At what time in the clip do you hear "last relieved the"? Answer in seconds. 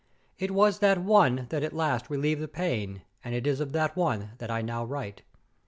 1.73-2.47